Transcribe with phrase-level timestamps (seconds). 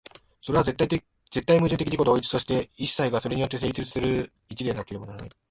[0.41, 0.87] それは絶対
[1.59, 5.29] 矛盾的自己同一として、一切がそれによって成立する一でなければならない。